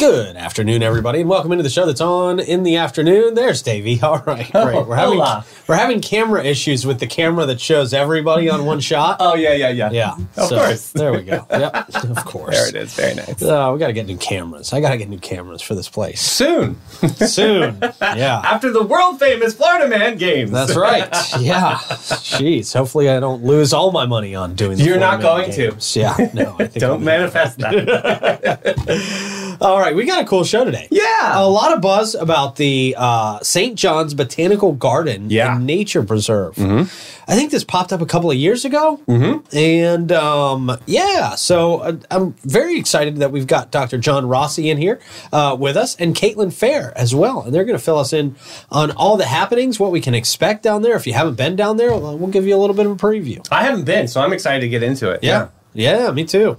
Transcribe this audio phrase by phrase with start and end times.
[0.00, 3.34] Good afternoon, everybody, and welcome into the show that's on in the afternoon.
[3.34, 4.00] There's Davey.
[4.02, 4.86] All right, great.
[4.86, 5.44] We're having Hola.
[5.68, 9.18] we're having camera issues with the camera that shows everybody on one shot.
[9.20, 9.90] Oh yeah, yeah, yeah.
[9.90, 10.92] Yeah, Of so, course.
[10.92, 11.46] There we go.
[11.50, 12.56] Yep, of course.
[12.56, 12.94] There it is.
[12.94, 13.42] Very nice.
[13.42, 14.72] Oh, we got to get new cameras.
[14.72, 16.80] I got to get new cameras for this place Soon,
[17.16, 17.76] soon.
[18.00, 20.50] Yeah, after the world famous Florida Man games.
[20.50, 21.08] that's right.
[21.38, 22.72] Yeah, jeez.
[22.72, 24.78] Hopefully, I don't lose all my money on doing.
[24.78, 25.70] You're not Florida going to.
[25.72, 25.94] games.
[25.94, 26.54] Yeah, no.
[26.58, 29.39] I think Don't manifest that.
[29.60, 30.88] All right, we got a cool show today.
[30.90, 31.38] Yeah.
[31.38, 33.76] a lot of buzz about the uh, St.
[33.76, 35.54] John's Botanical Garden Yeah.
[35.56, 36.58] and Nature Preserve.
[36.58, 39.56] I think this popped up a couple of years ago, mm-hmm.
[39.56, 43.98] and um, yeah, so uh, I'm very excited that we've got Dr.
[43.98, 44.98] John Rossi in here
[45.32, 48.34] uh, with us, and Kaitlyn Fair as well, and they're going to fill us in
[48.72, 50.96] on all the happenings, what we can expect down there.
[50.96, 52.96] If you haven't been down there, we'll we'll give you a little bit of a
[52.96, 53.46] preview.
[53.52, 55.22] I haven't been, so I'm excited to get into it.
[55.22, 55.48] Yeah.
[55.72, 56.56] Yeah, me too.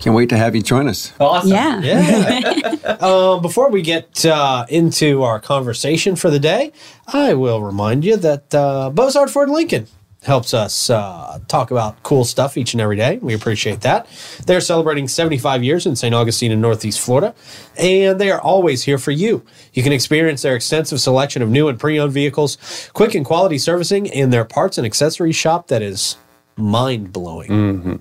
[0.00, 1.12] Can't wait to have you join us.
[1.20, 1.50] Awesome.
[1.50, 1.80] Yeah.
[1.80, 2.96] Yeah.
[3.00, 6.72] um, before we get uh, into our conversation for the day,
[7.06, 9.86] I will remind you that uh, Bozard Ford Lincoln
[10.22, 13.18] helps us uh, talk about cool stuff each and every day.
[13.18, 14.06] We appreciate that.
[14.46, 16.14] They're celebrating 75 years in St.
[16.14, 17.34] Augustine in Northeast Florida,
[17.76, 19.44] and they are always here for you.
[19.72, 23.58] You can experience their extensive selection of new and pre owned vehicles, quick and quality
[23.58, 26.16] servicing, and their parts and accessory shop that is
[26.56, 28.00] mind blowing.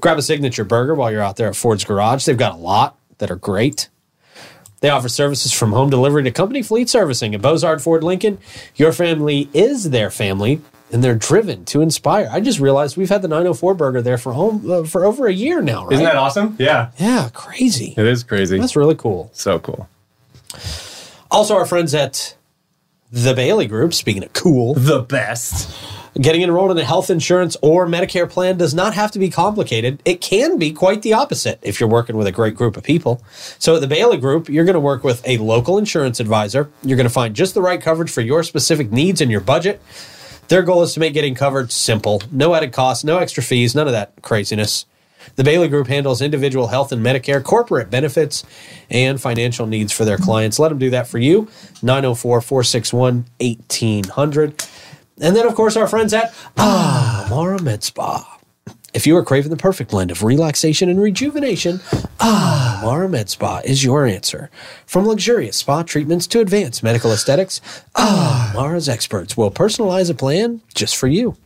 [0.00, 2.24] Grab a signature burger while you're out there at Ford's Garage.
[2.24, 3.88] They've got a lot that are great.
[4.80, 8.38] They offer services from home delivery to company fleet servicing at Bozard Ford Lincoln.
[8.76, 10.60] Your family is their family,
[10.92, 12.28] and they're driven to inspire.
[12.30, 15.32] I just realized we've had the 904 burger there for home uh, for over a
[15.32, 15.94] year now, right?
[15.94, 16.54] Isn't that awesome?
[16.60, 16.90] Yeah.
[16.96, 17.94] yeah, crazy.
[17.96, 18.56] It is crazy.
[18.58, 19.30] That's really cool.
[19.32, 19.88] so cool.
[21.30, 22.36] Also, our friends at
[23.10, 25.76] the Bailey Group, speaking of cool, The best.
[26.14, 30.02] Getting enrolled in a health insurance or Medicare plan does not have to be complicated.
[30.04, 33.22] It can be quite the opposite if you're working with a great group of people.
[33.58, 36.70] So at the Bailey Group, you're going to work with a local insurance advisor.
[36.82, 39.80] You're going to find just the right coverage for your specific needs and your budget.
[40.48, 42.22] Their goal is to make getting covered simple.
[42.32, 44.86] No added costs, no extra fees, none of that craziness.
[45.36, 48.44] The Bailey Group handles individual health and Medicare, corporate benefits,
[48.90, 50.58] and financial needs for their clients.
[50.58, 51.48] Let them do that for you.
[51.82, 54.67] 904 461 1800.
[55.20, 58.36] And then, of course, our friends at Ah Mara Med Spa.
[58.94, 61.80] If you are craving the perfect blend of relaxation and rejuvenation,
[62.20, 64.50] Ah Mara Med Spa is your answer.
[64.86, 67.60] From luxurious spa treatments to advanced medical aesthetics,
[67.96, 71.36] Ah Mara's experts will personalize a plan just for you.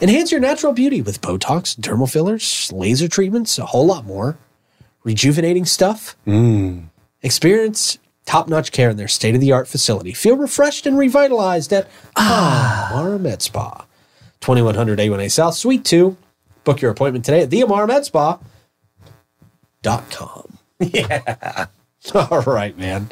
[0.00, 4.36] Enhance your natural beauty with Botox, dermal fillers, laser treatments, a whole lot more.
[5.04, 6.16] Rejuvenating stuff.
[7.22, 7.98] Experience
[8.34, 10.12] top notch care in their state of the art facility.
[10.12, 13.86] Feel refreshed and revitalized at Ah Amara Med Spa.
[14.40, 16.16] 2100 A1A South, Suite 2.
[16.64, 18.40] Book your appointment today at theamaramedspa.com.
[20.80, 21.66] Yeah.
[22.14, 23.08] All right, man.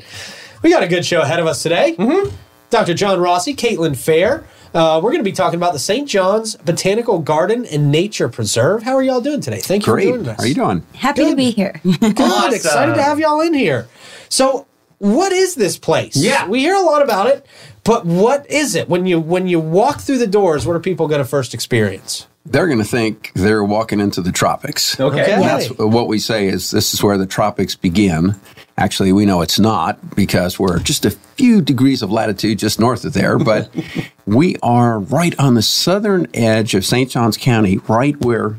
[0.62, 1.94] We got a good show ahead of us today.
[1.96, 2.34] Mm-hmm.
[2.70, 2.92] Dr.
[2.92, 4.44] John Rossi, Kaitlyn Fair.
[4.74, 6.08] Uh, we're going to be talking about the St.
[6.08, 8.82] John's Botanical Garden and Nature Preserve.
[8.82, 9.60] How are y'all doing today?
[9.60, 10.06] Thank you Great.
[10.06, 10.36] for joining us.
[10.38, 10.84] How are you doing?
[10.94, 11.30] Happy Good.
[11.30, 11.80] to be here.
[11.84, 12.20] Good.
[12.20, 12.52] Awesome.
[12.52, 13.86] Excited to have y'all in here.
[14.28, 14.66] So,
[15.02, 16.14] what is this place?
[16.14, 16.46] Yeah.
[16.46, 17.44] we hear a lot about it,
[17.82, 18.88] but what is it?
[18.88, 22.28] When you when you walk through the doors, what are people going to first experience?
[22.46, 25.00] They're going to think they're walking into the tropics.
[25.00, 25.22] Okay.
[25.22, 25.40] Okay.
[25.40, 28.36] That's what we say is this is where the tropics begin.
[28.78, 33.04] Actually, we know it's not because we're just a few degrees of latitude just north
[33.04, 33.74] of there, but
[34.26, 37.10] we are right on the southern edge of St.
[37.10, 38.56] Johns County, right where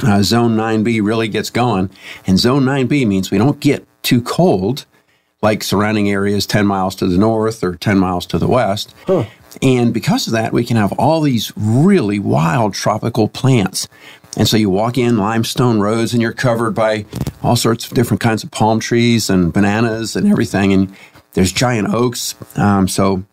[0.00, 1.88] uh, Zone 9B really gets going.
[2.26, 4.86] And Zone 9B means we don't get too cold
[5.42, 8.94] like surrounding areas 10 miles to the north or 10 miles to the west.
[9.60, 13.88] And because of that, we can have all these really wild tropical plants.
[14.36, 17.04] And so you walk in limestone roads and you're covered by
[17.42, 20.72] all sorts of different kinds of palm trees and bananas and everything.
[20.72, 20.96] And
[21.34, 22.34] there's giant oaks.
[22.56, 23.24] Um, so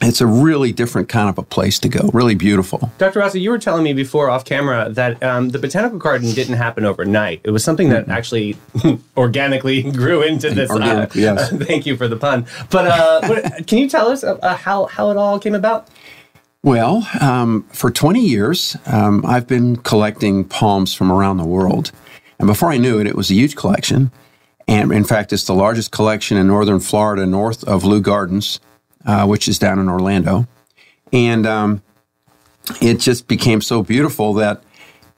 [0.00, 2.10] it's a really different kind of a place to go.
[2.12, 2.90] Really beautiful.
[2.98, 3.18] Dr.
[3.18, 6.84] Rossi, you were telling me before off camera that um, the botanical garden didn't happen
[6.84, 7.40] overnight.
[7.44, 8.56] It was something that actually
[9.16, 10.70] organically grew into this.
[10.70, 11.50] uh, Organically, yes.
[11.66, 12.46] thank you for the pun.
[12.70, 15.88] But uh, what, can you tell us uh, uh, how, how it all came about?
[16.62, 21.92] Well, um, for 20 years, um, I've been collecting palms from around the world.
[22.38, 24.10] And before I knew it, it was a huge collection.
[24.68, 28.60] And in fact, it's the largest collection in northern Florida, north of Leu Gardens,
[29.06, 30.46] uh, which is down in Orlando.
[31.12, 31.82] And um,
[32.80, 34.62] it just became so beautiful that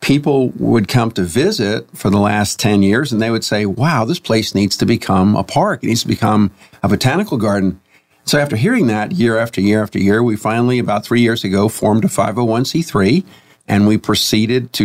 [0.01, 4.05] people would come to visit for the last 10 years and they would say, wow,
[4.05, 5.83] this place needs to become a park.
[5.83, 6.51] It needs to become
[6.83, 7.81] a botanical garden.
[8.25, 11.69] So after hearing that year after year after year, we finally, about three years ago,
[11.69, 13.25] formed a 501c3
[13.69, 14.85] and we proceeded to,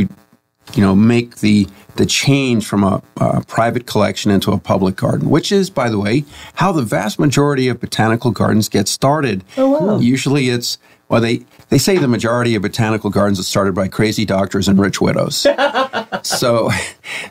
[0.73, 5.29] you know, make the the change from a, a private collection into a public garden,
[5.29, 6.25] which is, by the way,
[6.55, 9.43] how the vast majority of botanical gardens get started.
[9.57, 9.99] Oh, wow.
[9.99, 10.77] Usually it's
[11.07, 14.79] well, they, they say the majority of botanical gardens are started by crazy doctors and
[14.79, 15.45] rich widows.
[16.23, 16.71] so,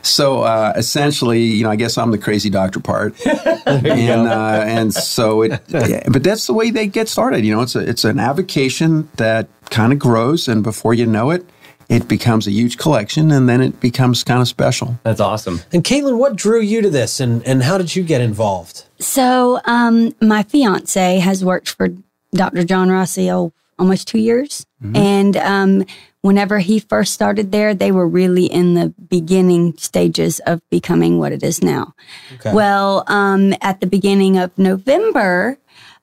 [0.01, 3.15] so uh, essentially, you know, I guess I'm the crazy doctor part,
[3.65, 5.61] and uh, and so it.
[5.67, 7.43] Yeah, but that's the way they get started.
[7.43, 11.31] You know, it's a it's an avocation that kind of grows, and before you know
[11.31, 11.45] it,
[11.89, 14.99] it becomes a huge collection, and then it becomes kind of special.
[15.03, 15.61] That's awesome.
[15.71, 18.85] And Kaitlyn, what drew you to this, and and how did you get involved?
[18.99, 21.89] So, um, my fiance has worked for
[22.33, 22.63] Dr.
[22.63, 23.29] John Rossi
[23.77, 24.65] almost two years.
[24.83, 24.95] Mm-hmm.
[24.95, 25.85] And um,
[26.21, 31.31] whenever he first started there, they were really in the beginning stages of becoming what
[31.31, 31.93] it is now.
[32.35, 32.53] Okay.
[32.53, 35.57] Well, um, at the beginning of November,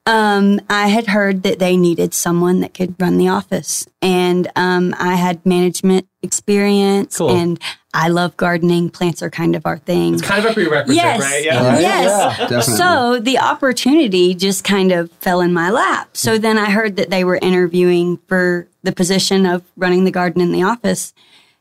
[0.06, 4.94] um, I had heard that they needed someone that could run the office, and um,
[4.98, 7.30] I had management experience, cool.
[7.30, 7.60] and
[7.94, 8.90] I love gardening.
[8.90, 10.14] Plants are kind of our thing.
[10.14, 11.20] It's kind of a prerequisite, yes.
[11.20, 11.44] right?
[11.44, 11.68] Yeah.
[11.68, 11.80] Right.
[11.80, 12.50] Yes.
[12.50, 16.16] Yeah, so the opportunity just kind of fell in my lap.
[16.16, 20.40] So then I heard that they were interviewing for the position of running the garden
[20.40, 21.12] in the office.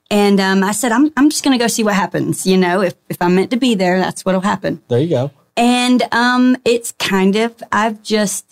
[0.10, 2.46] And um, I said, I'm, I'm just going to go see what happens.
[2.48, 4.82] You know, if, if I'm meant to be there, that's what'll happen.
[4.88, 5.32] There you go.
[5.62, 8.46] And um, it's kind of, I've just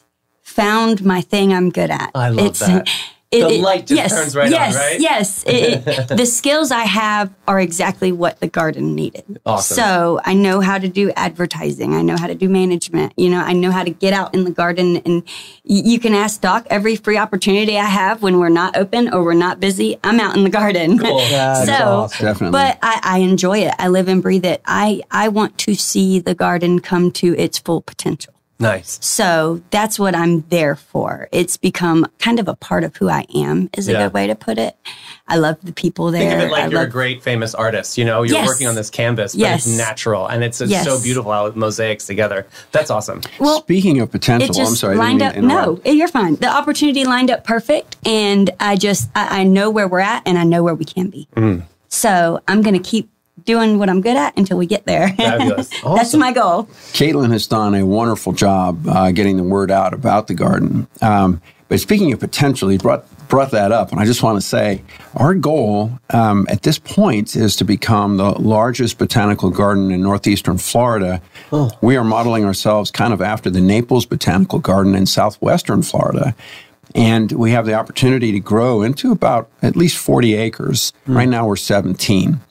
[0.44, 2.11] found my thing I'm good at.
[2.13, 2.88] I love it's, that.
[3.31, 4.99] It, the light just yes, turns right yes, on, right?
[4.99, 9.39] Yes, it, the skills I have are exactly what the garden needed.
[9.45, 9.75] Awesome.
[9.75, 11.93] So I know how to do advertising.
[11.93, 13.13] I know how to do management.
[13.17, 14.97] You know, I know how to get out in the garden.
[14.97, 15.21] And
[15.63, 19.35] you can ask Doc every free opportunity I have when we're not open or we're
[19.35, 19.99] not busy.
[20.03, 20.97] I'm out in the garden.
[20.97, 21.19] Cool.
[21.19, 22.25] so, awesome.
[22.25, 22.51] definitely.
[22.51, 23.75] But I, I enjoy it.
[23.77, 24.59] I live and breathe it.
[24.65, 28.33] I I want to see the garden come to its full potential.
[28.61, 29.00] Nice.
[29.01, 31.29] So that's what I'm there for.
[31.31, 34.03] It's become kind of a part of who I am, is a yeah.
[34.03, 34.75] good way to put it.
[35.29, 36.29] I love the people there.
[36.29, 37.97] Think of it like I you're love, a great famous artist.
[37.97, 38.47] You know, you're yes.
[38.47, 39.65] working on this canvas, but yes.
[39.65, 40.83] it's natural and it's, it's yes.
[40.83, 42.47] so beautiful how it mosaics together.
[42.73, 43.21] That's awesome.
[43.39, 44.97] Well, speaking of potential, it just I'm sorry.
[44.97, 45.38] Lined up.
[45.38, 46.35] No, you're fine.
[46.35, 50.38] The opportunity lined up perfect, and I just I, I know where we're at, and
[50.38, 51.27] I know where we can be.
[51.35, 51.63] Mm.
[51.88, 53.09] So I'm going to keep
[53.45, 55.09] doing what I'm good at until we get there.
[55.09, 55.69] Fabulous.
[55.80, 55.95] Awesome.
[55.95, 56.65] That's my goal.
[56.94, 60.88] Kaitlyn has done a wonderful job uh, getting the word out about the garden.
[61.01, 64.45] Um, but speaking of potential, he brought brought that up, and I just want to
[64.45, 64.81] say
[65.15, 70.57] our goal um, at this point is to become the largest botanical garden in northeastern
[70.57, 71.21] Florida.
[71.51, 71.69] Oh.
[71.81, 76.36] We are modeling ourselves kind of after the Naples Botanical Garden in southwestern Florida.
[76.95, 80.91] And we have the opportunity to grow into about at least 40 acres.
[81.07, 81.15] Mm.
[81.15, 82.41] Right now, we're 17.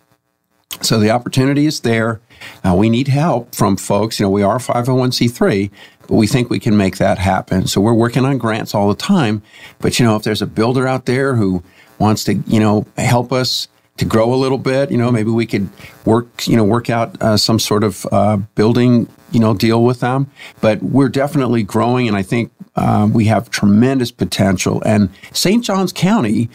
[0.81, 2.21] So the opportunity is there.
[2.65, 4.21] Uh, we need help from folks.
[4.21, 5.71] You know, we are 501c3,
[6.03, 7.67] but we think we can make that happen.
[7.67, 9.43] So we're working on grants all the time.
[9.81, 11.63] But, you know, if there's a builder out there who
[11.99, 15.47] wants to, you know, help us to grow a little bit, you know, maybe we
[15.47, 15.69] could
[16.05, 20.01] work, you know, work out uh, some sort of uh, building, you know, deal with
[20.01, 20.31] them.
[20.61, 24.81] But we're definitely growing, and I think uh, we have tremendous potential.
[24.87, 25.65] And St.
[25.65, 26.49] Johns County,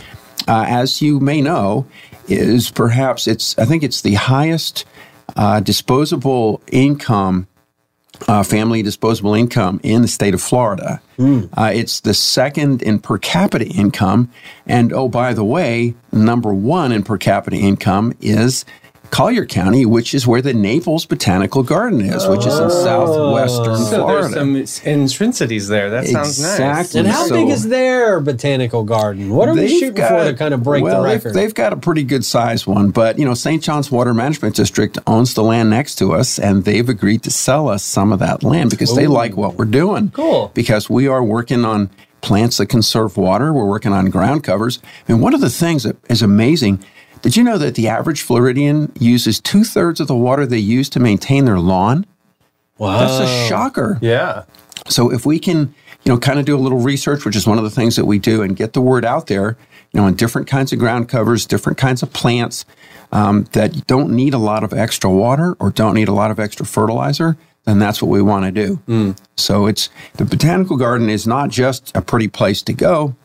[0.47, 1.85] uh, as you may know,
[2.27, 4.85] is perhaps it's I think it's the highest
[5.35, 7.47] uh, disposable income.
[8.27, 11.01] Uh, family disposable income in the state of Florida.
[11.17, 11.49] Mm.
[11.57, 14.31] Uh, it's the second in per capita income.
[14.65, 18.63] And oh, by the way, number one in per capita income is
[19.13, 22.69] Collier County, which is where the Naples Botanical Garden is, which is in oh.
[22.69, 24.43] southwestern so Florida.
[24.43, 25.91] There's some intrinsities there.
[25.91, 26.65] That sounds exactly.
[26.65, 26.95] nice.
[26.95, 29.29] And how so big is their botanical garden?
[29.29, 31.35] What are we shooting got, for to kind of break well, the record?
[31.35, 33.61] They've, they've got a pretty good size one, but you know, St.
[33.61, 37.69] John's Water Management District owns the land next to us, and they've agreed to sell
[37.69, 38.95] us some of that land because Ooh.
[38.95, 40.09] they like what we're doing.
[40.09, 40.49] Cool.
[40.55, 43.53] Because we are working on plants that conserve water.
[43.53, 44.79] We're working on ground covers.
[45.07, 46.83] And one of the things that is amazing
[47.23, 50.89] did you know that the average Floridian uses two thirds of the water they use
[50.89, 52.05] to maintain their lawn?
[52.77, 52.99] Wow.
[52.99, 53.97] That's a shocker.
[54.01, 54.43] Yeah.
[54.89, 57.57] So if we can, you know, kind of do a little research, which is one
[57.57, 59.57] of the things that we do, and get the word out there,
[59.93, 62.65] you know, on different kinds of ground covers, different kinds of plants
[63.13, 66.41] um, that don't need a lot of extra water or don't need a lot of
[66.41, 68.81] extra fertilizer, then that's what we want to do.
[68.85, 69.17] Mm.
[69.37, 73.15] So it's the botanical garden is not just a pretty place to go.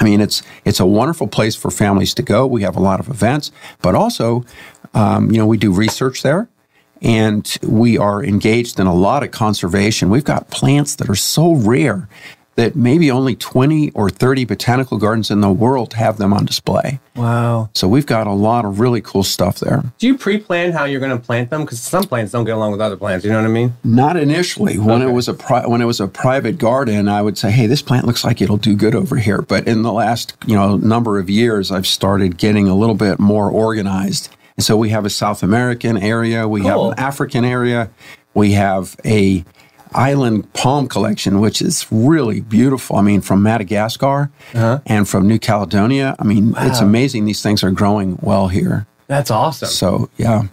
[0.00, 2.46] I mean, it's it's a wonderful place for families to go.
[2.46, 3.52] We have a lot of events,
[3.82, 4.44] but also,
[4.94, 6.48] um, you know, we do research there,
[7.02, 10.08] and we are engaged in a lot of conservation.
[10.08, 12.08] We've got plants that are so rare
[12.56, 17.00] that maybe only 20 or 30 botanical gardens in the world have them on display.
[17.16, 17.70] Wow.
[17.74, 19.82] So we've got a lot of really cool stuff there.
[19.98, 21.62] Do you pre-plan how you're going to plant them?
[21.62, 23.24] Because some plants don't get along with other plants.
[23.24, 23.74] You know what I mean?
[23.84, 24.78] Not initially.
[24.78, 25.10] When okay.
[25.10, 27.82] it was a pri- when it was a private garden, I would say, "Hey, this
[27.82, 31.18] plant looks like it'll do good over here." But in the last you know number
[31.18, 35.10] of years, I've started getting a little bit more organized And so we have a
[35.10, 36.90] South American area, we Cool.
[36.90, 37.88] have an African area,
[38.34, 39.42] we have a
[39.94, 42.96] island palm collection, which is really beautiful.
[42.96, 46.16] I mean, from Madagascar and from New Caledonia.
[46.18, 48.86] I mean, it's amazing these things are growing well here.
[49.06, 49.68] That's awesome.
[49.68, 50.44] So yeah,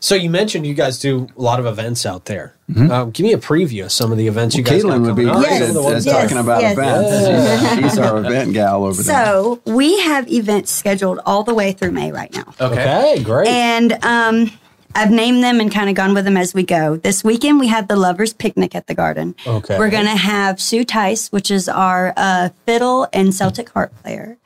[0.00, 2.54] So you mentioned you guys do a lot of events out there.
[2.74, 5.16] Um, give me a preview of some of the events you guys got Kaitlyn would
[5.16, 6.22] be great Yes, at, Some of the at ones- yes.
[6.22, 6.72] talking about yes.
[6.78, 7.74] events.
[7.90, 9.14] She's our event gal over there.
[9.26, 12.54] So we have events scheduled all the way through May right now.
[12.58, 13.12] okay.
[13.12, 13.48] Okay, great.
[13.48, 14.50] And um,
[14.94, 16.96] I've named them and kind of gone with them as we go.
[16.96, 19.34] This weekend we have the Lovers Picnic at the Garden.
[19.46, 19.78] Okay.
[19.78, 24.38] We're going to have Sue Tice, which is our uh, fiddle and Celtic harp player,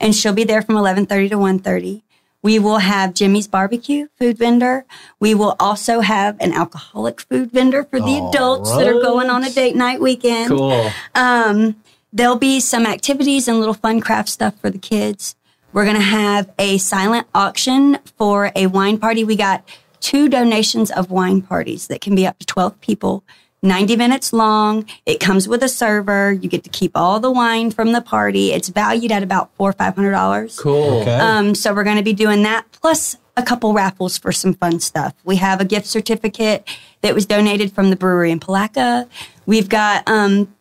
[0.00, 2.02] and she'll be there from 11:30 to 1:30.
[2.42, 4.84] We will have Jimmy's barbecue food vendor.
[5.20, 9.44] We will also have an alcoholic food vendor for the adults that are going on
[9.44, 10.48] a date night weekend.
[10.48, 10.90] Cool.
[11.14, 11.76] Um,
[12.12, 15.36] there'll be some activities and little fun craft stuff for the kids.
[15.72, 19.22] We're going to have a silent auction for a wine party.
[19.22, 19.64] We got
[20.02, 23.24] two donations of wine parties that can be up to 12 people,
[23.62, 24.84] 90 minutes long.
[25.06, 26.32] It comes with a server.
[26.32, 28.52] You get to keep all the wine from the party.
[28.52, 30.58] It's valued at about four or five hundred dollars.
[30.58, 31.00] Cool.
[31.00, 31.14] Okay.
[31.14, 34.80] Um, so we're going to be doing that plus a couple raffles for some fun
[34.80, 35.14] stuff.
[35.24, 36.68] We have a gift certificate
[37.00, 39.08] that was donated from the brewery in Palatka.
[39.46, 40.52] We've got um, t-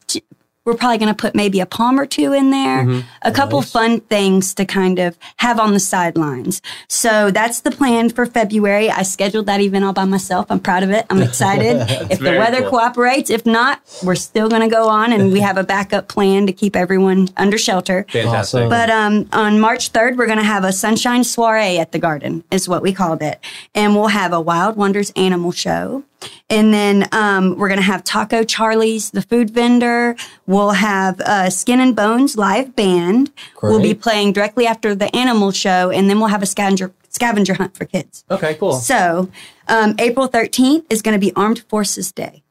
[0.72, 4.00] we're probably going to put maybe a palm or two in there, a couple fun
[4.00, 6.62] things to kind of have on the sidelines.
[6.88, 8.90] So that's the plan for February.
[8.90, 10.50] I scheduled that event all by myself.
[10.50, 11.06] I'm proud of it.
[11.10, 11.76] I'm excited.
[12.10, 12.70] if the weather cool.
[12.70, 16.48] cooperates, if not, we're still going to go on and we have a backup plan
[16.48, 18.06] to keep everyone under shelter.
[18.10, 18.60] Fantastic.
[18.60, 18.70] Awesome.
[18.70, 22.46] But um, on March 3rd, we're going to have a sunshine soiree at the garden,
[22.50, 23.42] is what we called it.
[23.76, 26.06] And we'll have a Wild Wonders animal show.
[26.50, 30.16] And then um, we're going to have Taco Charlie's, the food vendor.
[30.46, 33.32] We'll have uh, Skin and Bones live band.
[33.62, 35.90] We'll be playing directly after the animal show.
[35.90, 38.24] And then we'll have a scavenger, scavenger hunt for kids.
[38.30, 38.74] okay, cool.
[38.74, 39.30] So,
[39.68, 42.44] um, April 13th is going to be Armed Forces Day.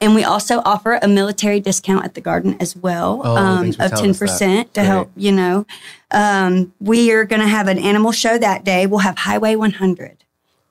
[0.00, 3.74] And we also offer a military discount at the garden as well Oh, um, of
[3.90, 4.86] 10% to Great.
[4.86, 5.66] help, you know.
[6.12, 8.86] Um, we are going to have an animal show that day.
[8.86, 10.22] We'll have Highway 100,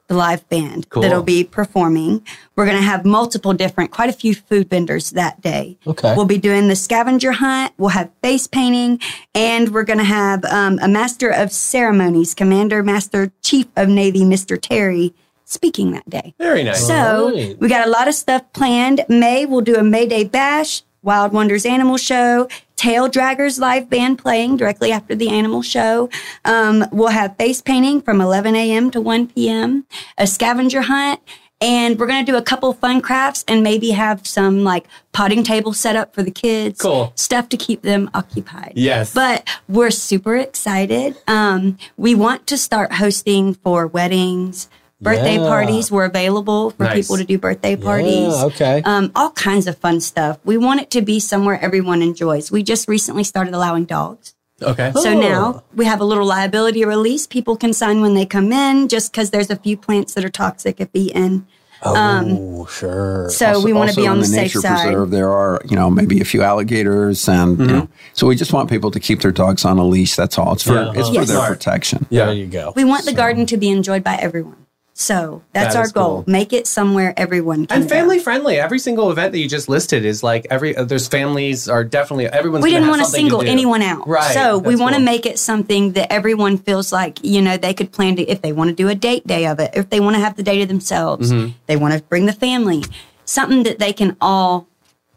[0.08, 1.02] the live band Cool.
[1.04, 2.26] that'll be performing.
[2.56, 5.78] We're going to have multiple different, quite a few food vendors that day.
[5.86, 6.14] Okay.
[6.16, 7.74] We'll be doing the scavenger hunt.
[7.78, 9.00] We'll have face painting,
[9.36, 14.22] and we're going to have um, a master of ceremonies, Commander Master Chief of Navy,
[14.22, 14.60] Mr.
[14.62, 16.34] Terry, speaking that day.
[16.40, 16.86] Very nice.
[16.88, 17.60] So Right.
[17.60, 19.04] we got a lot of stuff planned.
[19.10, 24.20] May we'll do a May Day bash, Wild Wonders Animal Show, Tail Draggers live band
[24.20, 26.10] playing directly after the animal show.
[26.46, 28.92] Um, we'll have face painting from 11 a.m.
[28.92, 29.86] to 1 p.m.
[30.18, 31.20] A scavenger hunt.
[31.60, 35.44] And we're going to do a couple fun crafts and maybe have some like potting
[35.44, 36.80] table set up for the kids.
[36.80, 37.12] Cool.
[37.16, 38.74] Stuff to keep them occupied.
[38.76, 39.12] Yes.
[39.12, 41.18] But we're super excited.
[41.28, 44.70] Um, we want to start hosting for weddings,
[45.02, 45.48] birthday Yeah.
[45.48, 45.92] parties.
[45.92, 46.96] We're available for Nice.
[47.06, 48.34] people to do birthday parties.
[48.36, 48.82] Yeah, okay.
[48.86, 50.40] Um, all kinds of fun stuff.
[50.46, 52.52] We want it to be somewhere everyone enjoys.
[52.52, 54.34] We just recently started allowing dogs.
[54.64, 54.92] okay.
[54.96, 55.20] So Oh.
[55.20, 57.28] now we have a little liability release.
[57.28, 60.30] People can sign when they come in just because there's a few plants that are
[60.30, 61.46] toxic if eaten.
[61.84, 63.30] oh, sure.
[63.30, 64.86] So we want to be on in the, safe nature side.
[64.88, 68.52] preserve, there are you know maybe a few alligators, and you know, so we just
[68.52, 70.16] want people to keep their dogs on a leash.
[70.16, 70.54] That's all.
[70.54, 70.92] It's for Yeah.
[70.96, 71.28] it's for Yes.
[71.28, 71.50] their Smart.
[71.60, 72.08] protection.
[72.10, 72.74] there you go.
[72.76, 74.56] We want the garden to be enjoyed by everyone.
[75.00, 76.24] So that's That our goal.
[76.24, 76.24] cool.
[76.26, 77.96] Make it somewhere everyone can and go.
[77.96, 78.60] family friendly.
[78.60, 80.76] Every single event that you just listed is like every.
[80.76, 82.64] Uh, there's families are definitely everyone's.
[82.64, 84.08] we didn't want to single anyone out.
[84.08, 84.34] Right.
[84.34, 85.06] So we want to cool.
[85.06, 88.52] make it something that everyone feels like, you know, they could plan to, if they
[88.52, 90.58] want to do a date day of it, if they want to have the day
[90.62, 91.52] to themselves, Mm-hmm.
[91.68, 92.84] they want to bring the family,
[93.24, 94.68] something that they can all,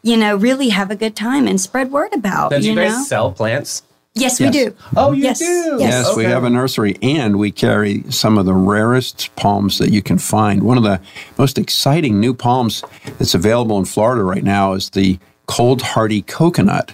[0.02, 2.50] you know, really have a good time and spread word about.
[2.50, 3.04] Now, do you, you guys know?
[3.04, 3.82] sell plants?
[4.14, 4.52] Yes, Yes.
[4.54, 4.74] we do.
[4.96, 5.38] Oh, you Yes.
[5.38, 5.76] do.
[5.78, 6.06] Yes.
[6.06, 10.02] Yes, we have a nursery and we carry some of the rarest palms that you
[10.02, 10.64] can find.
[10.64, 11.00] One of the
[11.38, 12.82] most exciting new palms
[13.18, 16.92] that's available in Florida right now is the cold hardy coconut.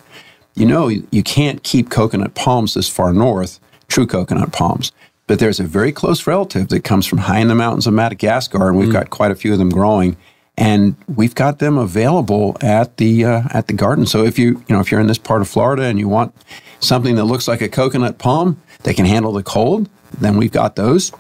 [0.55, 4.93] You know, you can't keep coconut palms this far north, true coconut palms.
[5.27, 8.69] But there's a very close relative that comes from high in the mountains of Madagascar,
[8.69, 8.93] and we've mm.
[8.93, 10.17] got quite a few of them growing.
[10.59, 14.07] And we've got them available at the uh, at the garden.
[14.07, 16.35] So if you you know if you're in this part of Florida and you want
[16.81, 20.77] something that looks like a coconut palm that can handle the cold, then we've got
[20.77, 21.13] those.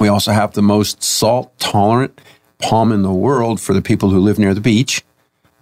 [0.00, 2.20] We also have the most salt tolerant
[2.58, 5.02] palm in the world for the people who live near the beach.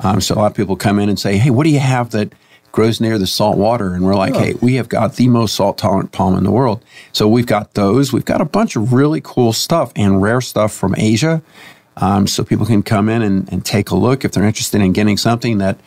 [0.01, 2.11] Um, so a lot of people come in and say, "Hey, what do you have
[2.11, 2.33] that
[2.73, 5.79] grows near the salt water?" And we're like, "Hey, we have got the most salt
[5.79, 6.83] tolerant palm in the world."
[7.13, 8.13] So we've got those.
[8.13, 11.43] We've got a bunch of really cool stuff and rare stuff from Asia.
[11.97, 14.93] Um, so people can come in and, and take a look if they're interested in
[14.93, 15.79] getting something that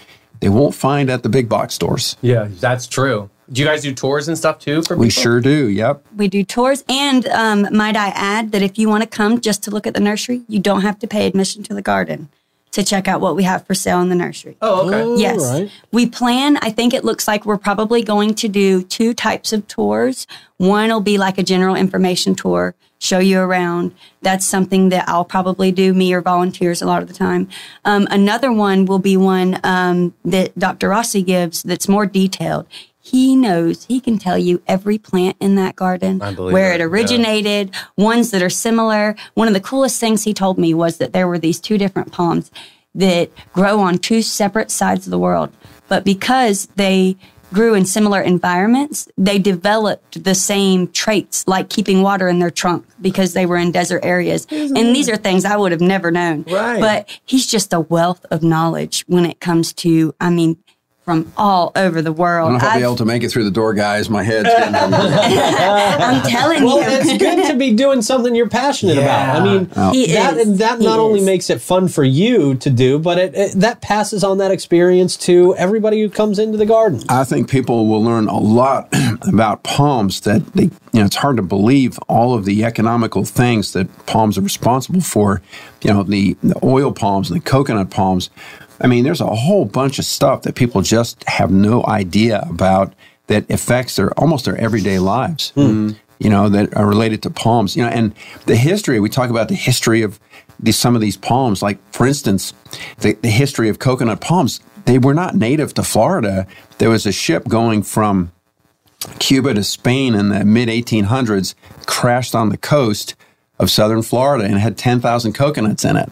[0.42, 2.18] they won't find at the big box stores.
[2.22, 3.30] Yeah, that's true.
[3.52, 5.22] Do you guys do tours and stuff too for We people?
[5.22, 5.68] sure do.
[5.70, 6.06] Yep.
[6.16, 9.64] We do tours, and um, might I add that if you want to come just
[9.64, 12.30] to look at the nursery, you don't have to pay admission to the garden
[12.74, 14.58] to check out what we have for sale in the nursery.
[14.62, 15.02] Oh, okay.
[15.02, 15.40] Oh, Yes.
[15.52, 15.72] right.
[15.92, 19.68] We plan, I think it looks like we're probably going to do two types of
[19.68, 20.28] tours.
[20.58, 23.94] One will be like a general information tour, show you around.
[24.22, 27.48] That's something that I'll probably do, me or volunteers a lot of the time.
[27.86, 30.90] Um, another one will be one um, that Dr.
[30.90, 32.66] Rossi gives that's more detailed.
[33.06, 36.86] He knows, he can tell you every plant in that garden, where it, it yeah.
[36.86, 39.18] originated, ones that are similar.
[39.34, 42.14] One of the coolest things he told me was that there were these two different
[42.14, 42.50] palms
[42.96, 45.52] that grow on two separate sides of the world.
[45.90, 47.18] But because they
[47.52, 52.86] grew in similar environments, they developed the same traits, like keeping water in their trunk
[53.02, 54.48] because they were in desert areas.
[54.50, 56.44] And these are things I would have never known.
[56.44, 56.80] Right.
[56.80, 60.58] But he's just a wealth of knowledge when it comes to, I mean,
[61.06, 62.46] from all over the I world.
[62.52, 64.10] don't know if I'll be I've- able to make it through the door, guys.
[64.10, 66.86] My head's getting I'm telling Well, you.
[66.88, 69.42] it's good to be doing something you're passionate about.
[69.42, 70.58] I mean, He that is.
[70.60, 71.26] that He not only is.
[71.26, 75.18] makes it fun for you to do, but it, it that passes on that experience
[75.18, 77.02] to everybody who comes into the garden.
[77.10, 78.88] I think people will learn a lot
[79.28, 83.74] about palms that they, you know, it's hard to believe all of the economical things
[83.74, 85.42] that palms are responsible for.
[85.82, 88.30] You know, the, the oil palms and the coconut palms.
[88.84, 92.94] I mean, there's a whole bunch of stuff that people just have no idea about
[93.28, 95.52] that affects their almost their everyday lives.
[95.52, 95.92] Hmm.
[96.20, 97.76] You know, that are related to palms.
[97.76, 98.14] You know, and
[98.46, 99.00] the history.
[99.00, 100.20] We talk about the history of
[100.60, 101.62] these, some of these palms.
[101.62, 102.54] Like, for instance,
[103.00, 104.60] the, the history of coconut palms.
[104.86, 106.46] They were not native to Florida.
[106.78, 108.32] There was a ship going from
[109.20, 113.16] Cuba to Spain in the mid 1800s, crashed on the coast
[113.60, 116.12] of southern Florida and had 10,000 coconuts in it.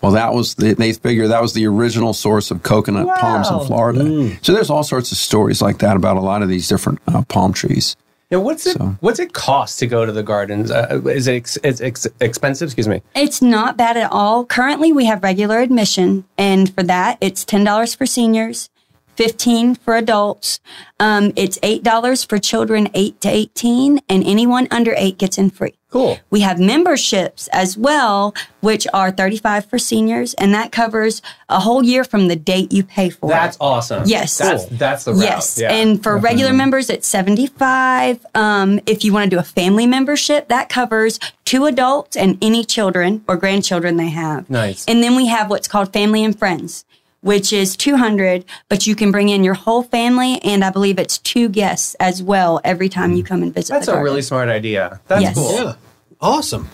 [0.00, 3.56] Well, that was the, they figure that was the original source of coconut palms in
[3.56, 3.64] Wow.
[3.64, 4.36] Florida.
[4.42, 7.22] So there's all sorts of stories like that about a lot of these different uh,
[7.28, 7.96] palm trees.
[8.30, 8.76] Now, what's it?
[8.76, 10.70] So- What's it cost to go to the gardens?
[10.70, 12.66] Uh, is it ex- it's ex- expensive?
[12.68, 13.02] Excuse me.
[13.16, 14.44] It's not bad at all.
[14.44, 18.68] Currently, we have regular admission, and for that, it's ten dollars for seniors,
[19.18, 20.60] fifteen for adults.
[21.00, 25.50] Um, it's eight dollars for children eight to eighteen, and anyone under eight gets in
[25.50, 25.74] free.
[25.90, 26.18] Cool.
[26.28, 31.82] We have memberships as well, which are thirty-five for seniors, and that covers a whole
[31.82, 33.62] year from the date you pay for That's it.
[33.62, 34.02] awesome.
[34.06, 34.36] Yes.
[34.38, 34.76] That's Cool.
[34.78, 35.22] that's the route.
[35.22, 35.72] Yes, Yeah.
[35.72, 38.24] and for regular members, it's seventy-five.
[38.34, 42.64] Um, if you want to do a family membership, that covers two adults and any
[42.64, 44.48] children or grandchildren they have.
[44.50, 44.84] Nice.
[44.86, 46.84] And then we have what's called family and friends,
[47.20, 50.98] which is two hundred, but you can bring in your whole family, and I believe
[50.98, 53.72] it's two guests as well every time you come and visit.
[53.72, 54.04] that's the a garden.
[54.10, 55.00] really smart idea.
[55.08, 55.34] That's Yes.
[55.34, 55.52] cool.
[55.54, 55.74] Yeah.
[56.20, 56.68] Awesome.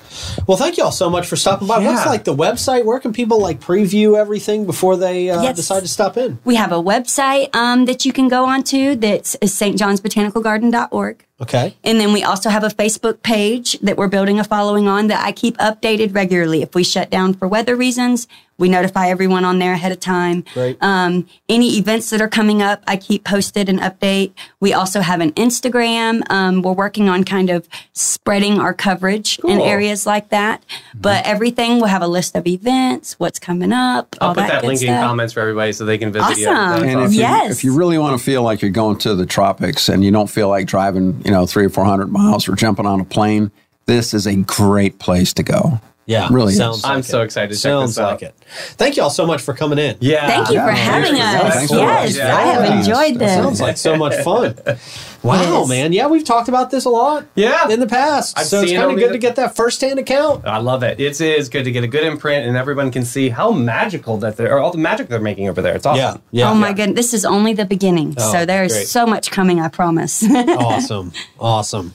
[0.47, 1.79] Well, thank you all so much for stopping by.
[1.79, 2.87] What's like the website?
[2.87, 5.57] Where can people like preview everything before they uh, Yes.
[5.57, 6.39] decide to stop in?
[6.45, 11.25] We have a website um, that you can go onto that's stjohnsbotanicalgarden.org.
[11.43, 11.77] Okay.
[11.85, 15.25] And then we also have a Facebook page that we're building a following on that
[15.25, 16.63] I keep updated regularly.
[16.63, 18.27] If we shut down for weather reasons,
[18.59, 20.45] we notify everyone on there ahead of time.
[20.55, 20.77] Great.
[20.81, 24.33] Um, any events that are coming up, I keep posted and update.
[24.61, 26.23] We also have an Instagram.
[26.31, 30.65] Um, we're working on kind of spreading our coverage in areas like that.
[30.95, 34.49] But everything will have a list of events, what's coming up, I'll all put that,
[34.49, 36.49] that good link in comments for everybody so they can visit you.
[36.49, 36.55] Awesome.
[36.71, 37.05] That's And awesome.
[37.11, 37.51] if you, Yes.
[37.53, 40.31] if you really want to feel like you're going to the tropics and you don't
[40.31, 43.51] feel like driving, you know, three or four hundred miles or jumping on a plane,
[43.87, 45.81] this is a great place to go.
[46.07, 46.29] Yeah.
[46.31, 46.59] Really is.
[46.59, 47.25] Sounds I'm like so it.
[47.25, 48.13] excited to check Sounds this out.
[48.13, 48.35] like it.
[48.77, 49.97] Thank you all so much for coming in.
[50.01, 50.27] Yeah.
[50.27, 51.55] Thank you Yeah, for having for- us.
[51.55, 52.23] thanks for yes, watching.
[52.31, 53.33] I have enjoyed this.
[53.33, 54.55] Sounds like so much fun.
[55.25, 55.69] Wow, Yes.
[55.71, 55.93] man.
[55.95, 57.25] Yeah, we've talked about this a lot.
[57.35, 57.71] Yeah.
[57.71, 58.39] In the past.
[58.39, 60.45] I've so it's kind of good the- to get that firsthand account.
[60.47, 61.01] I love it.
[61.01, 64.37] It is good to get a good imprint, and everyone can see how magical that
[64.37, 65.75] they're, or all the magic they're making over there.
[65.77, 66.21] It's awesome.
[66.31, 66.51] Yeah.
[66.51, 68.15] oh my goodness, this is only the beginning.
[68.19, 68.87] Oh, so there's great.
[68.87, 70.23] so much coming, I promise.
[70.31, 71.13] awesome.
[71.41, 71.95] Awesome.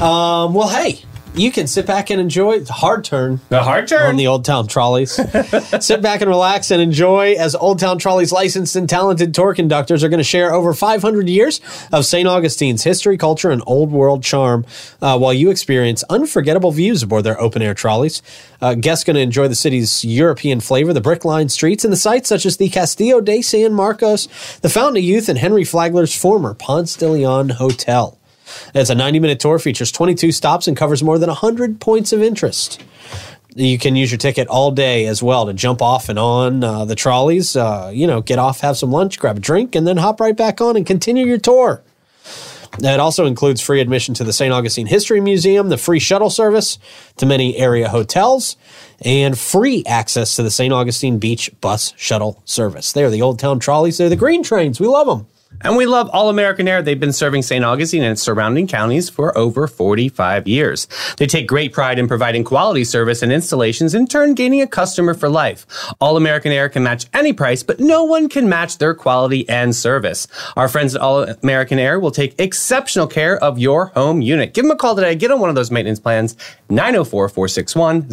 [0.00, 1.00] Um, well, hey,
[1.34, 2.60] you can sit back and enjoy.
[2.60, 3.40] A hard turn.
[3.48, 4.10] The hard turn.
[4.10, 5.12] on the Old Town Trolleys.
[5.80, 10.04] Sit back and relax and enjoy as Old Town Trolleys licensed and talented tour conductors
[10.04, 12.28] are going to share over 500 years of St.
[12.28, 14.66] Augustine's history, culture, and old world charm
[15.00, 18.22] uh, while you experience unforgettable views aboard their open air trolleys.
[18.60, 21.96] Uh, guests going to enjoy the city's European flavor, the brick lined streets, and the
[21.96, 24.26] sights such as the Castillo de San Marcos,
[24.60, 28.18] the Fountain of Youth, and Henry Flagler's former Ponce de Leon Hotel.
[28.74, 32.22] It's a 90 minute tour, features 22 stops, and covers more than 100 points of
[32.22, 32.82] interest.
[33.54, 36.84] You can use your ticket all day as well to jump off and on uh,
[36.86, 37.54] the trolleys.
[37.54, 40.36] Uh, you know, get off, have some lunch, grab a drink, and then hop right
[40.36, 41.82] back on and continue your tour.
[42.78, 44.52] It also includes free admission to the St.
[44.52, 46.78] Augustine History Museum, the free shuttle service
[47.18, 48.56] to many area hotels,
[49.04, 50.72] and free access to the St.
[50.72, 52.92] Augustine Beach bus shuttle service.
[52.92, 53.98] They're the Old Town Trolleys.
[53.98, 54.80] They're the green trains.
[54.80, 55.26] We love them.
[55.60, 56.82] And we love All American Air.
[56.82, 57.64] They've been serving St.
[57.64, 60.88] Augustine and its surrounding counties for over 45 years.
[61.18, 65.14] They take great pride in providing quality service and installations, in turn, gaining a customer
[65.14, 65.66] for life.
[66.00, 69.74] All American Air can match any price, but no one can match their quality and
[69.74, 70.26] service.
[70.56, 74.54] Our friends at All American Air will take exceptional care of your home unit.
[74.54, 75.14] Give them a call today.
[75.14, 76.36] Get on one of those maintenance plans.
[76.70, 78.10] 904 461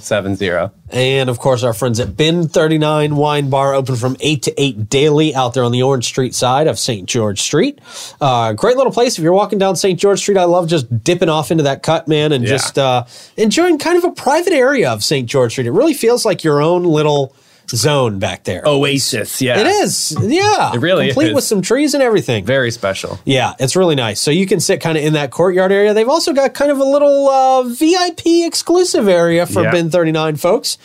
[0.00, 0.72] 0070.
[0.90, 4.90] And of course, our friends at Bin 39 Wine Bar open from 8 to 8
[4.90, 7.08] daily out there on the Orange Street side of St.
[7.08, 7.80] George Street.
[8.20, 9.18] Uh, great little place.
[9.18, 9.98] If you're walking down St.
[9.98, 12.50] George Street, I love just dipping off into that cut, man, and Yeah.
[12.50, 13.04] just uh,
[13.36, 15.28] enjoying kind of a private area of St.
[15.28, 15.66] George Street.
[15.66, 17.34] It really feels like your own little
[17.74, 18.62] zone back there.
[18.66, 19.58] Oasis, yeah.
[19.60, 20.16] It is.
[20.20, 20.72] Yeah.
[20.74, 21.34] It really Complete is.
[21.34, 22.44] with some trees and everything.
[22.44, 23.18] Very special.
[23.24, 24.20] Yeah, it's really nice.
[24.20, 25.94] So you can sit kind of in that courtyard area.
[25.94, 29.70] They've also got kind of a little uh, VIP exclusive area for Yeah.
[29.72, 30.78] Bin 39 folks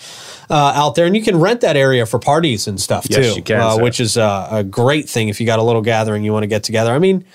[0.50, 1.06] uh, out there.
[1.06, 3.78] And you can rent that area for parties and stuff Yes, too, you can, uh,
[3.78, 6.48] which is uh, a great thing if you got a little gathering you want to
[6.48, 6.92] get together.
[6.94, 7.26] I mean,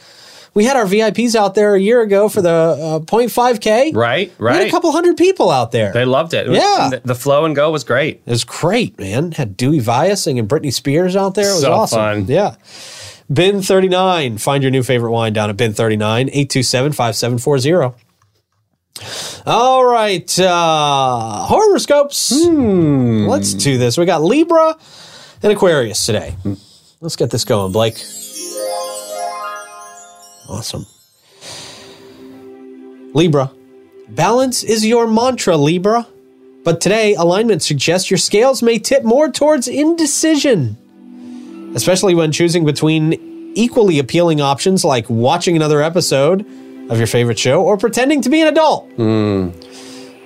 [0.55, 3.95] we had our VIPs out there a year ago for the uh, 0.5K.
[3.95, 4.53] Right, right.
[4.53, 5.93] We had a couple hundred people out there.
[5.93, 6.47] They loved it.
[6.47, 6.91] It was- Yeah.
[6.91, 8.23] The, the flow and go was great.
[8.27, 9.33] It was great, man.
[9.33, 11.49] Had Dewey Via singing Britney Spears out there.
[11.51, 11.99] It was So awesome.
[11.99, 12.27] fun.
[12.27, 12.57] Yeah.
[13.33, 14.37] Bin 39.
[14.39, 17.95] Find your new favorite wine down at Bin 39, 827 5740.
[19.47, 20.39] All right.
[20.39, 22.31] Uh, horoscopes.
[22.45, 23.27] Hmm.
[23.27, 23.97] Let's do this.
[23.97, 24.77] We got Libra
[25.43, 26.37] and Aquarius today.
[27.01, 27.97] Let's get this going, Blake.
[30.53, 30.87] Awesome.
[33.15, 33.51] Libra.
[34.09, 36.07] Balance is your mantra, Libra.
[36.65, 40.77] But today, alignment suggests your scales may tip more towards indecision,
[41.75, 46.43] especially when choosing between equally appealing options like watching another episode
[46.91, 48.89] of your favorite show or pretending to be an adult.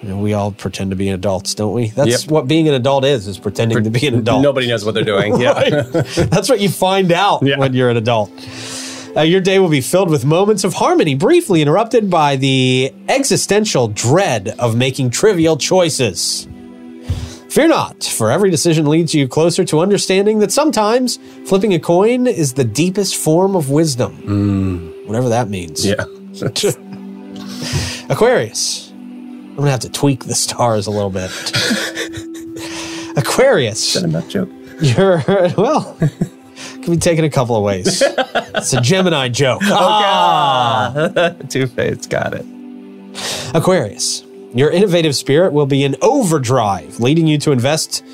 [0.02, 1.88] You know, we all pretend to be adults, don't we?
[1.88, 2.30] That's Yep.
[2.30, 4.42] what being an adult is, is pretending to be an adult.
[4.42, 5.36] Nobody knows what they're doing.
[5.40, 5.80] Yeah.
[6.30, 7.58] That's what you find out Yeah.
[7.58, 8.30] when you're an adult.
[9.16, 13.88] Uh, your day will be filled with moments of harmony, briefly interrupted by the existential
[13.88, 16.46] dread of making trivial choices.
[17.48, 22.26] Fear not, for every decision leads you closer to understanding that sometimes flipping a coin
[22.26, 24.12] is the deepest form of wisdom.
[25.06, 25.86] Whatever that means.
[25.86, 26.04] yeah.
[28.10, 28.90] Aquarius.
[28.90, 31.30] I'm going to have to tweak the stars a little bit.
[33.16, 33.96] Aquarius.
[33.96, 34.50] Enough joke.
[34.82, 35.22] You're
[35.56, 35.96] well.
[36.82, 38.02] Can be taken a couple of ways.
[38.56, 39.60] It's a Gemini joke.
[41.48, 42.10] Two faced.
[42.10, 42.46] Got it.
[43.54, 48.04] Aquarius, your innovative spirit will be in overdrive, leading you to invest,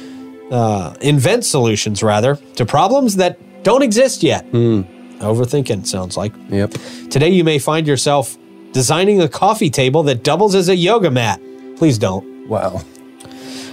[0.51, 4.51] uh, invent solutions rather to problems that don't exist yet.
[4.53, 6.33] Overthinking sounds like.
[6.49, 6.75] Yep.
[7.11, 8.37] Today, you may find yourself
[8.73, 11.41] designing a coffee table that doubles as a yoga mat.
[11.77, 12.49] Please don't.
[12.49, 12.83] Wow.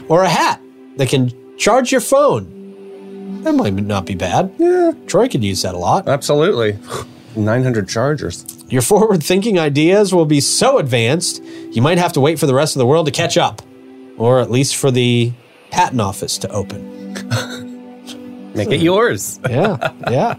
[0.08, 0.62] Or a hat
[0.98, 2.59] that can charge your phone.
[3.50, 4.54] That might not be bad.
[4.60, 4.92] Yeah.
[5.08, 6.08] Troy could use that a lot.
[6.08, 6.78] Absolutely.
[7.36, 8.46] 900 chargers.
[8.70, 12.54] Your forward thinking ideas will be so advanced, you might have to wait for the
[12.54, 13.64] rest of the world to catch up,
[14.18, 15.32] or at least for the
[15.72, 17.14] patent office to open.
[18.54, 19.40] Make it yours.
[19.50, 20.36] Yeah, yeah.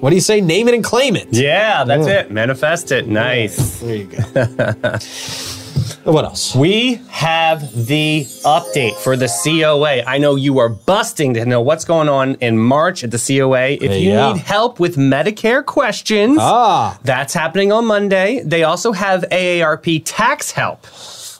[0.00, 0.40] What do you say?
[0.40, 1.28] Name it and claim it.
[1.30, 2.20] Yeah, that's Yeah.
[2.20, 2.30] it.
[2.30, 3.06] Manifest it.
[3.06, 3.80] Nice.
[3.80, 4.98] There you go.
[6.04, 6.54] what else?
[6.54, 10.02] We have the update for the COA.
[10.04, 13.72] I know you are busting to know what's going on in March at the COA.
[13.80, 14.32] If you Yeah.
[14.32, 18.42] need help with Medicare questions, Ah, that's happening on Monday.
[18.44, 20.86] They also have AARP tax help.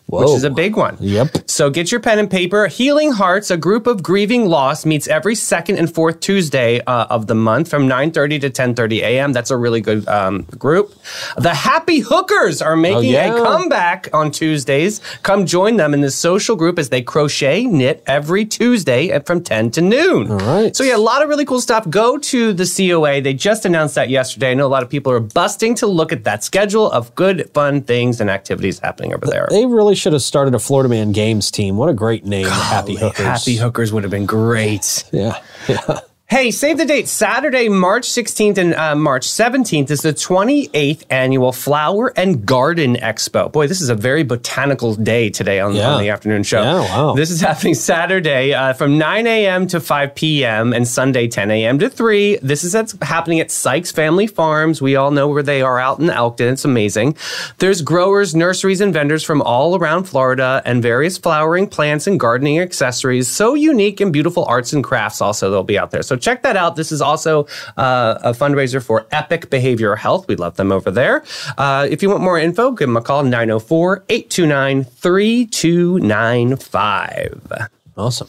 [0.07, 0.97] Which is a big one.
[1.01, 1.51] Yep.
[1.51, 2.67] So get your pen and paper.
[2.67, 7.27] Healing Hearts, a group of grieving loss, meets every second and fourth Tuesday uh, of
[7.27, 9.33] the month from 9.30 to 10.30 a.m.
[9.33, 10.95] That's a really good um, group.
[11.37, 13.35] The Happy Hookers are making yeah.
[13.35, 15.01] a comeback on Tuesdays.
[15.23, 19.43] Come join them in this social group as they crochet, knit every Tuesday at from
[19.43, 20.31] 10 to noon.
[20.31, 20.77] All right.
[20.77, 21.89] So yeah, a lot of really cool stuff.
[21.89, 23.21] Go to the COA.
[23.23, 24.51] They just announced that yesterday.
[24.51, 27.51] I know a lot of people are busting to look at that schedule of good,
[27.55, 29.49] fun things and activities happening over there.
[29.51, 31.77] they really should have started a Florida Man Games team.
[31.77, 33.25] What a great name, Happy Hookers.
[33.25, 35.05] Happy Hookers would have been great.
[35.13, 36.01] Yeah, yeah.
[36.27, 37.07] Hey, save the date.
[37.07, 43.53] Saturday, March 16th and uh, March 17th is the 28th annual Flower and Garden Expo.
[43.53, 45.91] Boy, this is a very botanical day today on, Yeah.
[45.93, 46.63] on the afternoon show.
[46.63, 47.13] Yeah, wow.
[47.15, 49.67] This is happening Saturday uh, from 9 a.m.
[49.69, 50.73] to 5 p.m.
[50.73, 51.79] and Sunday 10 a.m.
[51.81, 52.39] to 3.
[52.43, 54.81] This is at, happening at Sykes Family Farms.
[54.81, 56.55] We all know where they are out in Elkton.
[56.55, 57.17] It's amazing.
[57.59, 62.61] There's growers, nurseries, and vendors from all around Florida and various flowering plants and gardening
[62.61, 63.29] accessories.
[63.29, 66.03] So unique and beautiful arts and crafts also they'll be out there.
[66.03, 66.77] So check that out.
[66.77, 67.47] This is also
[67.77, 70.29] uh, a fundraiser for Epic Behavioral Health.
[70.29, 71.25] We love them over there.
[71.59, 77.53] Uh, if you want more info, give them a call 904 829 3295.
[77.97, 78.29] Awesome.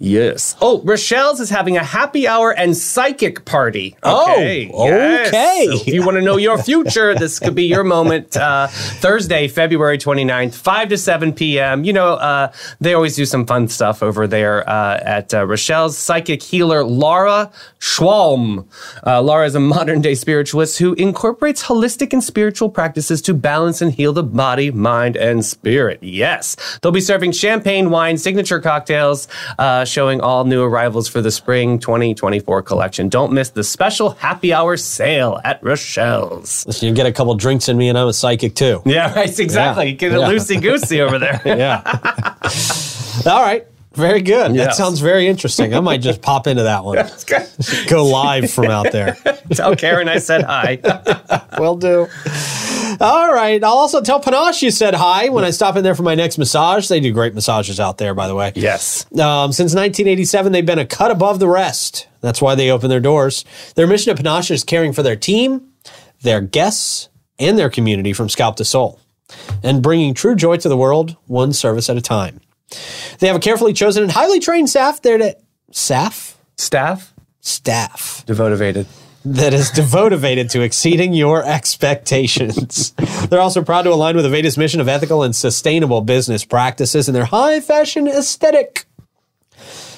[0.00, 0.54] Yes.
[0.60, 3.96] Oh, Rochelle's is having a happy hour and psychic party.
[4.02, 4.70] Oh, Okay.
[4.72, 5.28] yes.
[5.28, 5.66] okay.
[5.66, 8.36] So if you want to know your future, this could be your moment.
[8.36, 11.84] Uh, Thursday, February 29th, 5 to 7 p.m.
[11.84, 15.98] You know, uh, they always do some fun stuff over there uh, at uh, Rochelle's.
[15.98, 18.66] Psychic healer Laura Schwalm.
[19.06, 23.80] Uh, Laura is a modern day spiritualist who incorporates holistic and spiritual practices to balance
[23.82, 25.98] and heal the body, mind, and spirit.
[26.02, 26.56] Yes.
[26.80, 29.26] They'll be serving champagne, wine, signature cocktails,
[29.58, 33.08] uh, showing all new arrivals for the spring 2024 collection.
[33.08, 36.66] Don't miss the special happy hour sale at Rochelle's.
[36.66, 38.82] Listen, you get a couple drinks in me, and I'm a psychic too.
[38.86, 39.38] Yeah, right.
[39.38, 39.86] Exactly.
[39.86, 39.92] Yeah.
[39.92, 40.28] Get a Yeah.
[40.28, 41.40] loosey goosey over there.
[41.46, 41.82] Yeah.
[43.26, 43.66] All right.
[43.94, 44.54] Very good.
[44.54, 45.74] That sounds very interesting.
[45.74, 46.98] I might just pop into that one.
[47.88, 49.16] Go live from out there.
[49.54, 50.78] Tell Karen I said hi.
[51.58, 52.06] Will do.
[53.00, 53.62] All right.
[53.62, 56.38] I'll also tell Panache you said hi when I stop in there for my next
[56.38, 56.88] massage.
[56.88, 58.52] They do great massages out there, by the way.
[58.54, 59.04] yes.
[59.12, 62.06] Um, since 1987, they've been a cut above the rest.
[62.20, 63.44] That's why they open their doors.
[63.74, 65.68] Their mission at Panache is caring for their team,
[66.22, 69.00] their guests, and their community from scalp to soul,
[69.62, 72.40] and bringing true joy to the world, one service at a time.
[73.20, 75.36] They have a carefully chosen and highly trained staff there to
[75.70, 77.14] staff Staff?
[77.40, 78.86] staff Devotivated.
[79.34, 82.92] That is devoted to exceeding your expectations.
[83.28, 87.14] They're also proud to align with Aveda's mission of ethical and sustainable business practices and
[87.14, 88.86] their high fashion aesthetic.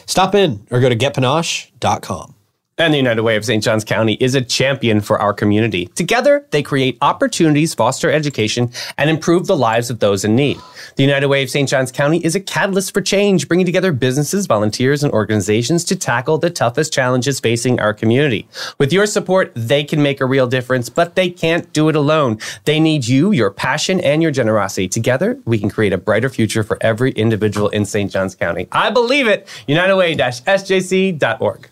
[0.07, 2.35] Stop in or go to getpanache.com.
[2.81, 3.63] And the United Way of St.
[3.63, 5.89] Johns County is a champion for our community.
[5.89, 10.57] Together, they create opportunities, foster education, and improve the lives of those in need.
[10.97, 11.69] The United Way of St.
[11.69, 16.39] Johns County is a catalyst for change, bringing together businesses, volunteers, and organizations to tackle
[16.39, 18.49] the toughest challenges facing our community.
[18.79, 22.39] With your support, they can make a real difference, but they can't do it alone.
[22.65, 24.89] They need you, your passion, and your generosity.
[24.89, 28.11] Together, we can create a brighter future for every individual in St.
[28.11, 28.69] Johns County.
[28.73, 29.47] I believe it.
[29.69, 31.69] UnitedWay-SJC.org.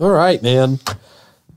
[0.00, 0.78] All right, man.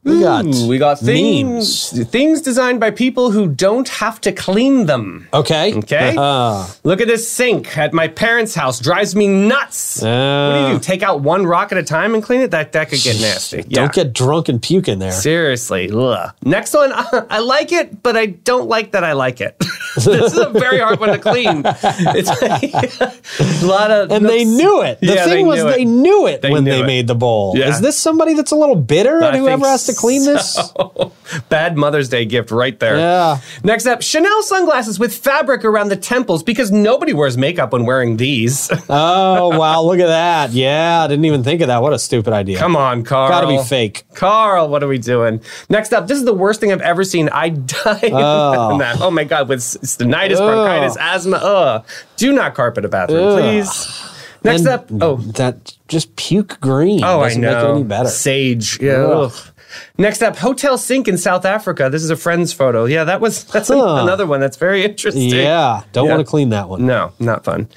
[0.03, 2.09] We got Ooh, we got things memes.
[2.09, 5.27] things designed by people who don't have to clean them.
[5.31, 5.75] Okay.
[5.77, 6.15] Okay.
[6.17, 8.79] Uh, Look at this sink at my parents' house.
[8.79, 10.01] Drives me nuts.
[10.01, 10.67] what do Uh.
[10.69, 10.79] you do?
[10.79, 12.49] Take out one rock at a time and clean it?
[12.49, 13.57] That that could get nasty.
[13.67, 13.81] Yeah.
[13.81, 15.11] Don't get drunk and puke in there.
[15.11, 15.91] Seriously.
[15.93, 16.31] Ugh.
[16.43, 16.91] Next one,
[17.29, 19.55] I like it, but I don't like that I like it.
[19.97, 21.61] this is a very hard one to clean.
[21.63, 22.29] It's
[23.63, 24.99] a lot of And they knew it.
[24.99, 25.75] The Yeah, they thing was, knew it.
[25.75, 26.87] they knew it They when knew they it.
[26.87, 27.53] made the bowl.
[27.55, 27.69] Yeah.
[27.69, 30.57] Is this somebody that's a little bitter at whoever has to clean this?
[31.49, 32.97] Bad Mother's Day gift right there.
[32.97, 33.39] Yeah.
[33.63, 38.17] Next up, Chanel sunglasses with fabric around the temples because nobody wears makeup when wearing
[38.17, 38.69] these.
[38.93, 39.81] Oh, wow.
[39.83, 40.51] Look at that.
[40.51, 41.03] Yeah.
[41.03, 41.81] I didn't even think of that.
[41.81, 42.57] What a stupid idea.
[42.57, 43.29] Come on, Carl.
[43.29, 44.03] Gotta be fake.
[44.15, 45.41] Carl, what are we doing?
[45.69, 47.29] Next up, this is the worst thing I've ever seen.
[47.29, 48.77] I died Oh.
[48.79, 48.99] that.
[48.99, 51.37] Oh my God, with stenitis, bronchitis, asthma.
[51.37, 51.85] Ugh.
[52.17, 53.39] Do not carpet a bathroom, Ugh.
[53.39, 54.07] please.
[54.43, 57.03] Next And up, oh, That just puke green.
[57.03, 57.57] Oh, doesn't I know.
[57.61, 58.09] make it any better.
[58.09, 58.79] Sage.
[58.81, 58.93] Yeah.
[58.93, 59.33] Ugh.
[59.71, 59.90] Ugh.
[60.01, 61.87] Next up, hotel sink in South Africa.
[61.91, 62.85] This is a friend's photo.
[62.85, 65.29] Yeah, that was that's an- another one that's very interesting.
[65.29, 65.83] Yeah.
[65.93, 66.15] Don't Yeah.
[66.15, 66.87] want to clean that one.
[66.87, 67.67] No, not fun.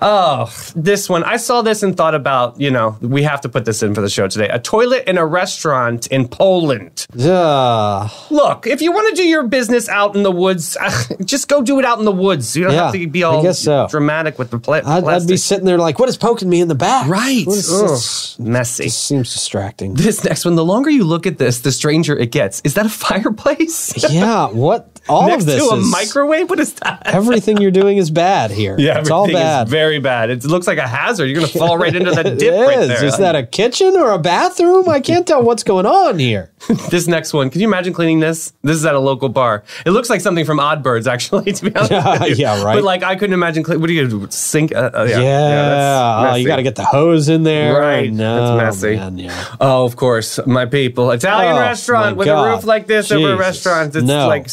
[0.00, 1.22] Oh, this one.
[1.24, 4.00] I saw this and thought about, you know, we have to put this in for
[4.00, 4.48] the show today.
[4.48, 7.06] A toilet in a restaurant in Poland.
[7.14, 8.08] Yeah.
[8.30, 10.78] Look, if you want to do your business out in the woods,
[11.24, 12.56] just go do it out in the woods.
[12.56, 13.88] You don't have to be all so.
[13.90, 16.68] dramatic with the pla- I'd, I'd be sitting there like, what is poking me in
[16.68, 17.08] the back?
[17.08, 17.46] right.
[17.46, 18.88] What is Ugh, messy.
[18.88, 19.92] Seems distracting.
[19.94, 22.60] This next one, the longer you look at this, the stranger it gets.
[22.64, 23.92] Is that a fireplace?
[24.10, 24.48] yeah.
[24.48, 24.93] What?
[25.08, 26.48] All Next of this to a microwave?
[26.50, 27.02] What is that?
[27.06, 28.76] everything you're doing is bad here.
[28.84, 29.68] Yeah, it's all everything is bad.
[29.68, 30.30] very bad.
[30.30, 31.26] It looks like a hazard.
[31.26, 32.88] You're going to fall right into that dip right is.
[32.88, 33.04] there.
[33.04, 34.88] Is that a kitchen or a bathroom?
[34.88, 36.50] I can't tell what's going on here.
[36.90, 37.50] this next one?
[37.50, 38.52] Can you imagine cleaning this?
[38.62, 39.64] This is at a local bar.
[39.86, 41.52] It looks like something from Oddbirds, actually.
[41.52, 41.90] To be honest,
[42.20, 42.44] with you.
[42.44, 42.74] Yeah, right.
[42.74, 43.62] But like, I couldn't imagine.
[43.64, 44.26] Cle- what do you do?
[44.30, 44.74] Sink?
[44.74, 45.20] Uh, uh, Yeah.
[45.20, 47.78] yeah, that's oh, you got to get the hose in there.
[47.78, 48.12] Right.
[48.12, 48.96] No, That's messy.
[48.96, 49.54] man, yeah.
[49.60, 51.10] Oh, of course, my people.
[51.10, 52.48] Italian Oh, restaurant my with God.
[52.48, 53.38] a roof like this over a Jesus.
[53.40, 53.94] restaurant.
[53.96, 54.26] It's No.
[54.28, 54.48] like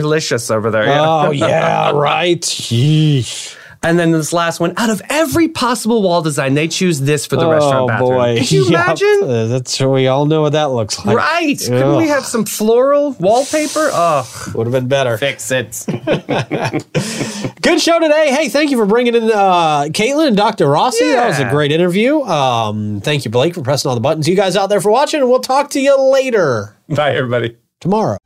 [0.00, 0.84] spider-licious over there.
[0.86, 1.00] yeah.
[1.26, 2.40] Oh, yeah, right.
[2.40, 3.56] Yeesh.
[3.84, 7.34] And then this last one, out of every possible wall design, they choose this for
[7.34, 8.10] the oh, restaurant bathroom.
[8.10, 8.38] boy.
[8.38, 8.70] Could you Yep.
[8.70, 9.18] imagine?
[9.24, 11.16] Uh, That's we all know what that looks like.
[11.16, 11.58] Right.
[11.58, 13.90] Couldn't we have some floral wallpaper?
[13.92, 15.18] Oh, Would have been better.
[15.18, 15.84] fix it.
[17.60, 18.30] Good show today.
[18.30, 20.68] Hey, thank you for bringing in uh, Kaitlyn and Dr.
[20.68, 21.04] Rossi.
[21.10, 22.20] That was a great interview.
[22.22, 24.28] Um, thank you, Blake, for pressing all the buttons.
[24.28, 27.56] You guys out there for watching, and we'll talk to you later Bye, everybody.
[27.80, 28.18] tomorrow.